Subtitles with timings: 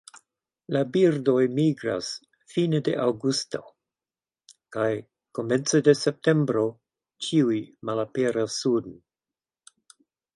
[0.75, 2.07] La birdoj migras
[2.53, 3.61] fine de aŭgusto
[4.77, 4.87] kaj
[5.39, 6.63] komence de septembro
[7.27, 7.59] ĉiuj
[7.91, 8.97] malaperas suden.